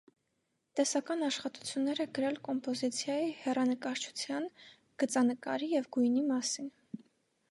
[0.77, 4.49] Տեսական աշխատություններ է գրել կոմպոզիցիայի, հեռանկարչության,
[5.03, 6.75] գծանկարի և գույնի մասին։